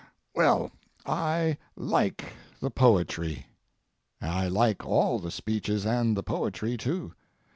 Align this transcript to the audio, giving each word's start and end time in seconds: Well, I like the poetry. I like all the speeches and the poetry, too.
Well, 0.33 0.71
I 1.05 1.59
like 1.75 2.25
the 2.59 2.71
poetry. 2.71 3.45
I 4.19 4.47
like 4.47 4.83
all 4.83 5.19
the 5.19 5.29
speeches 5.29 5.85
and 5.85 6.17
the 6.17 6.23
poetry, 6.23 6.75
too. 6.75 7.13